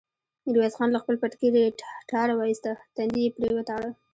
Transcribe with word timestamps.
ميرويس 0.45 0.73
خان 0.77 0.89
له 0.93 0.99
خپل 1.03 1.15
پټکي 1.21 1.47
ريتاړه 1.55 2.33
واېسته، 2.37 2.71
تندی 2.95 3.21
يې 3.25 3.33
پرې 3.37 3.49
وتاړه. 3.55 3.89